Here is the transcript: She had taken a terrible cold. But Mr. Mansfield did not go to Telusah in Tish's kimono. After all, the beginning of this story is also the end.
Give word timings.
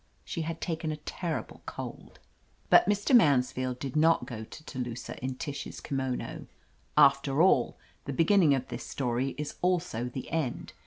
She 0.25 0.41
had 0.41 0.59
taken 0.61 0.91
a 0.91 0.97
terrible 0.97 1.61
cold. 1.67 2.17
But 2.71 2.89
Mr. 2.89 3.15
Mansfield 3.15 3.77
did 3.77 3.95
not 3.95 4.25
go 4.25 4.43
to 4.45 4.63
Telusah 4.63 5.19
in 5.23 5.35
Tish's 5.35 5.79
kimono. 5.79 6.47
After 6.97 7.39
all, 7.39 7.77
the 8.05 8.11
beginning 8.13 8.55
of 8.55 8.67
this 8.69 8.83
story 8.83 9.35
is 9.37 9.57
also 9.61 10.05
the 10.05 10.27
end. 10.31 10.73